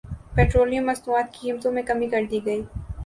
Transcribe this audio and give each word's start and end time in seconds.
petroleum 0.35 0.85
مصنوعات 0.87 1.31
کی 1.33 1.39
قیمتوں 1.41 1.71
میں 1.71 1.83
کمی 1.83 2.09
کردی 2.09 2.39
گئی 2.45 2.61